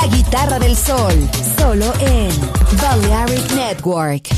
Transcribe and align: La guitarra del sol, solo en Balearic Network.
La 0.00 0.06
guitarra 0.06 0.58
del 0.60 0.76
sol, 0.76 1.12
solo 1.58 1.92
en 1.98 2.30
Balearic 2.80 3.50
Network. 3.52 4.37